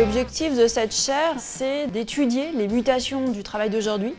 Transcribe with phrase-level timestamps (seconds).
[0.00, 4.14] L'objectif de cette chaire, c'est d'étudier les mutations du travail d'aujourd'hui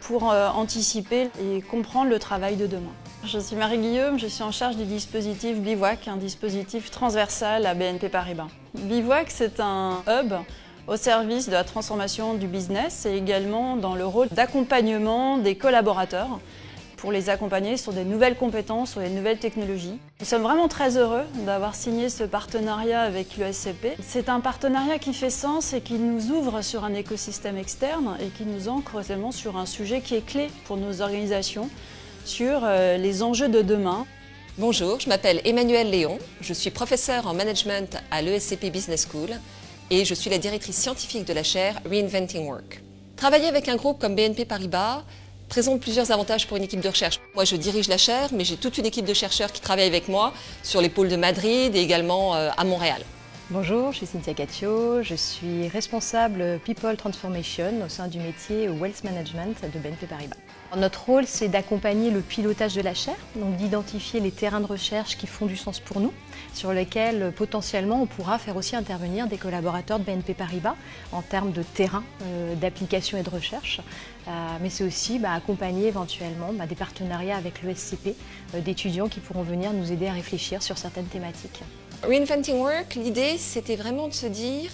[0.00, 2.90] pour euh, anticiper et comprendre le travail de demain.
[3.24, 8.08] Je suis Marie-Guillaume, je suis en charge du dispositif Bivouac, un dispositif transversal à BNP
[8.08, 8.48] Paribas.
[8.74, 10.32] Bivouac, c'est un hub
[10.88, 16.40] au service de la transformation du business et également dans le rôle d'accompagnement des collaborateurs
[17.02, 19.98] pour les accompagner sur des nouvelles compétences, sur des nouvelles technologies.
[20.20, 23.96] Nous sommes vraiment très heureux d'avoir signé ce partenariat avec l'USCP.
[24.00, 28.28] C'est un partenariat qui fait sens et qui nous ouvre sur un écosystème externe et
[28.28, 31.68] qui nous ancre également sur un sujet qui est clé pour nos organisations,
[32.24, 34.06] sur euh, les enjeux de demain.
[34.56, 39.30] Bonjour, je m'appelle Emmanuel Léon, je suis professeur en management à l'ESCP Business School
[39.90, 42.80] et je suis la directrice scientifique de la chaire Reinventing Work.
[43.16, 45.02] Travailler avec un groupe comme BNP Paribas
[45.52, 47.20] présente plusieurs avantages pour une équipe de recherche.
[47.34, 50.08] Moi, je dirige la chaire, mais j'ai toute une équipe de chercheurs qui travaillent avec
[50.08, 53.02] moi sur les pôles de Madrid et également euh, à Montréal.
[53.52, 59.04] Bonjour, je suis Cynthia Catio, je suis responsable People Transformation au sein du métier Wealth
[59.04, 60.36] Management de BNP Paribas.
[60.74, 65.18] Notre rôle, c'est d'accompagner le pilotage de la chaire, donc d'identifier les terrains de recherche
[65.18, 66.14] qui font du sens pour nous,
[66.54, 70.76] sur lesquels potentiellement on pourra faire aussi intervenir des collaborateurs de BNP Paribas
[71.12, 73.82] en termes de terrain euh, d'application et de recherche.
[74.28, 74.30] Euh,
[74.62, 78.16] mais c'est aussi bah, accompagner éventuellement bah, des partenariats avec l'ESCP,
[78.54, 81.62] euh, d'étudiants qui pourront venir nous aider à réfléchir sur certaines thématiques.
[82.02, 84.70] Reinventing Work, l'idée c'était vraiment de se dire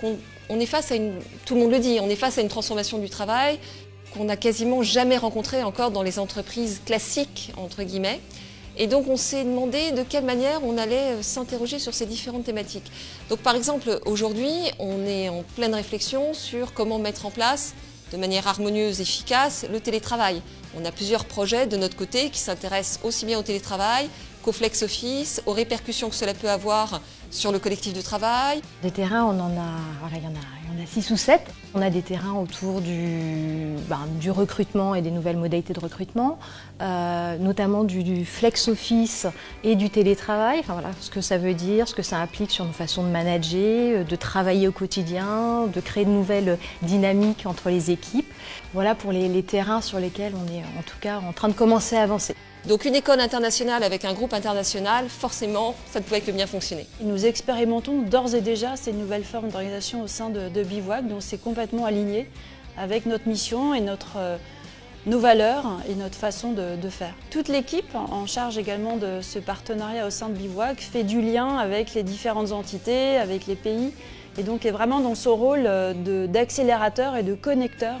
[0.00, 1.14] qu'on est face à une,
[1.46, 3.58] tout le monde le dit, on est face à une transformation du travail
[4.12, 8.20] qu'on n'a quasiment jamais rencontrée encore dans les entreprises classiques, entre guillemets.
[8.76, 12.44] Et donc on s'est demandé de quelle manière on allait euh, s'interroger sur ces différentes
[12.44, 12.90] thématiques.
[13.28, 17.74] Donc par exemple, aujourd'hui, on est en pleine réflexion sur comment mettre en place
[18.12, 20.42] de manière harmonieuse, efficace, le télétravail.
[20.76, 24.08] On a plusieurs projets de notre côté qui s'intéressent aussi bien au télétravail
[24.42, 28.60] qu'au flex office, aux répercussions que cela peut avoir sur le collectif de travail.
[28.82, 29.78] Des terrains, on en a,
[30.12, 31.42] il y en a, en a six ou sept.
[31.74, 36.38] On a des terrains autour du, ben, du recrutement et des nouvelles modalités de recrutement,
[36.80, 39.26] euh, notamment du, flex office
[39.62, 40.58] et du télétravail.
[40.60, 43.08] Enfin voilà, ce que ça veut dire, ce que ça implique sur nos façons de
[43.08, 48.32] manager, de travailler au quotidien, de créer de nouvelles dynamiques entre les équipes.
[48.72, 51.54] Voilà pour les, les terrains sur lesquels on est en tout cas en train de
[51.54, 52.34] commencer à avancer.
[52.66, 56.86] Donc une école internationale avec un groupe international, forcément, ça ne pouvait que bien fonctionner.
[57.02, 61.38] Nous expérimentons d'ores et déjà ces nouvelles formes d'organisation au sein de, Bivouac, donc c'est
[61.38, 62.28] complètement aligné
[62.76, 64.36] avec notre mission et notre, euh,
[65.06, 67.14] nos valeurs et notre façon de, faire.
[67.30, 71.56] Toute l'équipe en charge également de ce partenariat au sein de Bivouac fait du lien
[71.56, 73.92] avec les différentes entités, avec les pays,
[74.38, 77.96] et donc est vraiment dans son rôle euh, d'accélérateur et de connecteur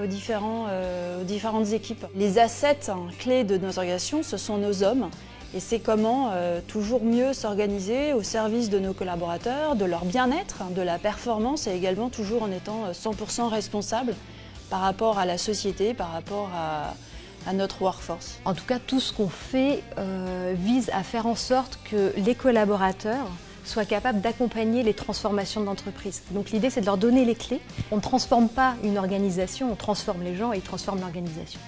[0.00, 2.06] aux, différents, euh, aux différentes équipes.
[2.14, 5.10] Les assets hein, clés de nos organisations, ce sont nos hommes.
[5.54, 10.64] Et c'est comment euh, toujours mieux s'organiser au service de nos collaborateurs, de leur bien-être,
[10.74, 14.14] de la performance et également toujours en étant 100% euh, responsable
[14.68, 16.94] par rapport à la société, par rapport à,
[17.54, 18.40] notre workforce.
[18.44, 19.82] En tout cas, tout ce qu'on fait
[20.54, 23.26] vise à faire en sorte que les collaborateurs
[23.68, 26.22] soient capables d'accompagner les transformations de l'entreprise.
[26.32, 27.60] Donc l'idée, c'est de leur donner les clés.
[27.90, 31.60] On ne transforme pas une organisation, on transforme les gens et ils transforment l'organisation.